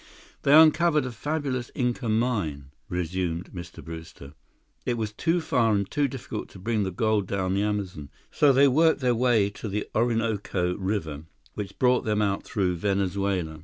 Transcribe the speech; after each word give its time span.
"They 0.41 0.51
uncovered 0.55 1.05
a 1.05 1.11
fabulous 1.11 1.69
Inca 1.75 2.09
mine," 2.09 2.71
resumed 2.89 3.51
Mr. 3.53 3.85
Brewster. 3.85 4.33
"It 4.83 4.97
was 4.97 5.13
too 5.13 5.39
far 5.41 5.75
and 5.75 5.87
too 5.91 6.07
difficult 6.07 6.49
to 6.49 6.57
bring 6.57 6.81
the 6.81 6.89
gold 6.89 7.27
down 7.27 7.53
the 7.53 7.61
Amazon. 7.61 8.09
So 8.31 8.51
they 8.51 8.67
worked 8.67 9.01
their 9.01 9.13
way 9.13 9.51
to 9.51 9.69
the 9.69 9.85
Orinoco 9.93 10.75
River, 10.75 11.25
which 11.53 11.77
brought 11.77 12.03
them 12.03 12.19
out 12.19 12.41
through 12.43 12.77
Venezuela. 12.77 13.59